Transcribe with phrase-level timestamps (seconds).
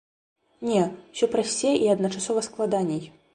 [0.69, 0.79] Не,
[1.17, 3.03] усё прасцей і адначасова складаней.